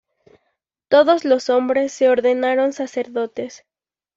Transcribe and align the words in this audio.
Todos 0.87 1.25
los 1.25 1.51
hombres 1.51 1.93
se 1.93 2.09
ordenaron 2.09 2.73
sacerdotes. 2.73 3.65